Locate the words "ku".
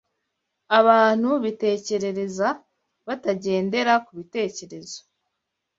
4.05-4.11